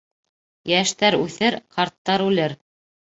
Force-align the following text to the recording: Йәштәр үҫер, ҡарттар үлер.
Йәштәр 0.71 1.17
үҫер, 1.19 1.59
ҡарттар 1.77 2.25
үлер. 2.29 2.57